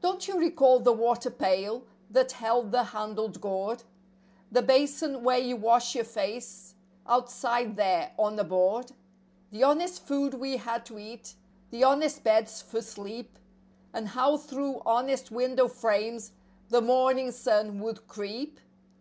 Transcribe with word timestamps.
Don't 0.00 0.28
you 0.28 0.38
recall 0.38 0.78
the 0.78 0.92
water 0.92 1.28
pail 1.28 1.82
that 2.08 2.30
held 2.30 2.70
the 2.70 2.84
handled 2.84 3.40
gourd? 3.40 3.82
The 4.52 4.62
basin 4.62 5.24
where 5.24 5.38
you 5.40 5.56
wash 5.56 5.92
your 5.96 6.04
face, 6.04 6.76
out¬ 7.04 7.28
side 7.28 7.74
there 7.74 8.12
on 8.16 8.38
a 8.38 8.44
board? 8.44 8.92
The 9.50 9.64
honest 9.64 10.06
food 10.06 10.34
we 10.34 10.58
had 10.58 10.86
to 10.86 11.00
eat, 11.00 11.34
the 11.72 11.80
hon¬ 11.82 12.00
est 12.04 12.22
beds 12.22 12.62
for 12.62 12.80
sleep, 12.80 13.40
And 13.92 14.06
how 14.06 14.36
through 14.36 14.82
honest 14.86 15.32
window 15.32 15.66
frames 15.66 16.30
the 16.68 16.80
morning 16.80 17.32
sun 17.32 17.80
would 17.80 18.06
creep? 18.06 18.60